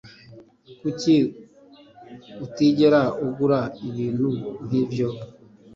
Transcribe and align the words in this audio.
Kuki 0.81 1.15
utigera 2.45 3.01
ugura 3.25 3.59
ibintu 3.87 4.29
nkibyo 4.65 5.07